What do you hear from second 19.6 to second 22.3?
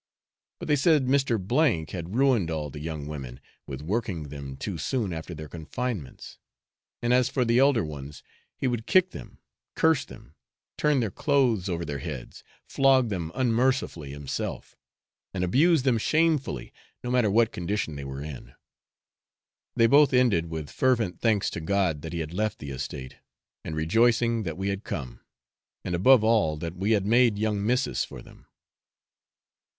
They both ended with fervent thanks to God that he